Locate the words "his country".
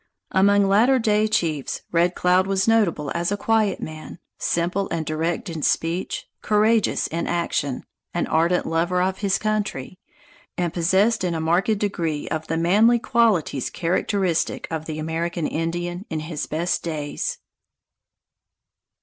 9.19-9.99